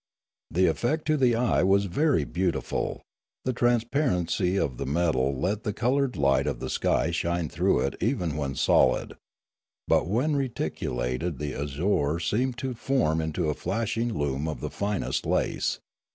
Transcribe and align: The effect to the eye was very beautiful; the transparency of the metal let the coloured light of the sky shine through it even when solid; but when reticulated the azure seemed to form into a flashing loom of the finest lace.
The 0.49 0.65
effect 0.65 1.05
to 1.05 1.15
the 1.15 1.35
eye 1.35 1.61
was 1.61 1.85
very 1.85 2.23
beautiful; 2.23 3.03
the 3.45 3.53
transparency 3.53 4.57
of 4.57 4.77
the 4.77 4.87
metal 4.87 5.39
let 5.39 5.61
the 5.61 5.73
coloured 5.73 6.15
light 6.17 6.47
of 6.47 6.59
the 6.59 6.71
sky 6.71 7.11
shine 7.11 7.49
through 7.49 7.81
it 7.81 7.97
even 8.01 8.35
when 8.35 8.55
solid; 8.55 9.15
but 9.87 10.07
when 10.07 10.35
reticulated 10.35 11.37
the 11.37 11.53
azure 11.53 12.19
seemed 12.19 12.57
to 12.57 12.73
form 12.73 13.21
into 13.21 13.47
a 13.51 13.53
flashing 13.53 14.17
loom 14.17 14.47
of 14.47 14.59
the 14.59 14.71
finest 14.71 15.27
lace. 15.27 15.79